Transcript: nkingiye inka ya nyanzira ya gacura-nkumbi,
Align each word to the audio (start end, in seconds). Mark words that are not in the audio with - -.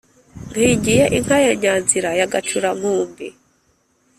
nkingiye 0.51 1.03
inka 1.17 1.37
ya 1.45 1.53
nyanzira 1.61 2.09
ya 2.19 2.27
gacura-nkumbi, 2.31 3.27